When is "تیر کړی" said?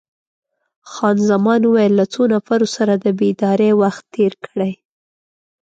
4.13-4.71